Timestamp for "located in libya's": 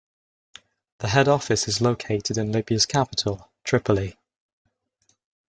1.79-2.87